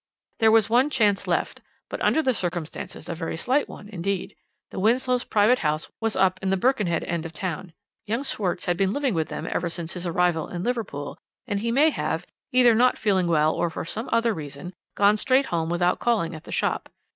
"There 0.39 0.49
was 0.49 0.67
one 0.67 0.89
chance 0.89 1.27
left, 1.27 1.61
but 1.87 2.01
under 2.01 2.23
the 2.23 2.33
circumstances 2.33 3.07
a 3.07 3.13
very 3.13 3.37
slight 3.37 3.69
one 3.69 3.87
indeed. 3.87 4.35
The 4.71 4.79
Winslows' 4.79 5.23
private 5.25 5.59
house 5.59 5.91
was 5.99 6.15
up 6.15 6.39
the 6.41 6.57
Birkenhead 6.57 7.03
end 7.03 7.23
of 7.23 7.33
the 7.33 7.37
town. 7.37 7.71
Young 8.07 8.23
Schwarz 8.23 8.65
had 8.65 8.77
been 8.77 8.93
living 8.93 9.13
with 9.13 9.27
them 9.27 9.45
ever 9.47 9.69
since 9.69 9.93
his 9.93 10.07
arrival 10.07 10.47
in 10.47 10.63
Liverpool, 10.63 11.19
and 11.45 11.59
he 11.59 11.71
may 11.71 11.91
have 11.91 12.25
either 12.51 12.73
not 12.73 12.97
feeling 12.97 13.27
well 13.27 13.53
or 13.53 13.69
for 13.69 13.85
some 13.85 14.09
other 14.11 14.33
reason 14.33 14.73
gone 14.95 15.17
straight 15.17 15.45
home 15.45 15.69
without 15.69 15.99
calling 15.99 16.33
at 16.33 16.45
the 16.45 16.51
shop. 16.51 16.89